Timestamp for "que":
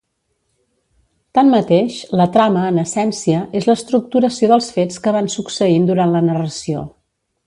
5.05-5.13